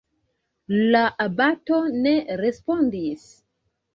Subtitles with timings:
[0.95, 3.29] La abato ne respondis.